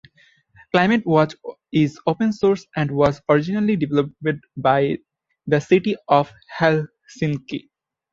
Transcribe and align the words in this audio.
Climate 0.71 1.05
Watch 1.05 1.35
is 1.71 1.99
open 2.07 2.33
source 2.33 2.65
and 2.75 2.89
was 2.89 3.21
originally 3.29 3.75
developed 3.75 4.15
by 4.57 4.97
the 5.45 5.59
city 5.59 5.95
of 6.07 6.33
Helsinki. 6.57 7.69